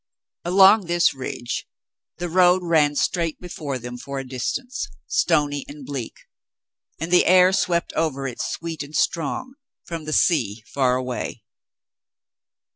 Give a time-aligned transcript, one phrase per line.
[0.43, 1.67] Along this ridge
[2.17, 6.21] the road ran straight before them for a distance, stony and bleak,
[6.99, 9.53] and the air swept over it sweet and strong
[9.85, 11.41] from the sea, far aw^ay.